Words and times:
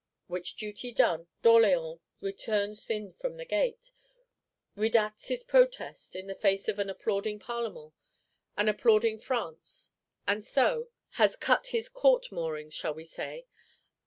Which 0.25 0.55
duty 0.55 0.91
done, 0.91 1.27
D'Orléans 1.43 1.99
returns 2.21 2.89
in 2.89 3.13
from 3.13 3.37
the 3.37 3.45
gate; 3.45 3.91
redacts 4.75 5.27
his 5.27 5.43
Protest, 5.43 6.15
in 6.15 6.25
the 6.25 6.33
face 6.33 6.67
of 6.67 6.79
an 6.79 6.89
applauding 6.89 7.37
Parlement, 7.37 7.93
an 8.57 8.67
applauding 8.67 9.19
France; 9.19 9.91
and 10.25 10.43
so—has 10.43 11.35
cut 11.35 11.67
his 11.67 11.87
Court 11.87 12.31
moorings, 12.31 12.73
shall 12.73 12.95
we 12.95 13.05
say? 13.05 13.45